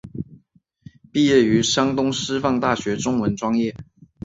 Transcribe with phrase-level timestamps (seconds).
[1.11, 3.75] 毕业于山东师范大学中文专业。